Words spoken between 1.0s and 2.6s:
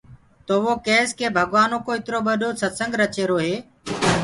ڪي ڀگوآنو ڪو اِترو ٻڏو